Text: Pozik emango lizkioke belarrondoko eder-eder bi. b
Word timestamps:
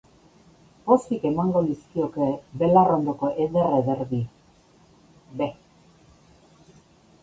Pozik 0.87 1.27
emango 1.31 1.61
lizkioke 1.67 2.31
belarrondoko 2.63 3.31
eder-eder 3.47 4.05
bi. 4.15 4.25
b 5.43 5.55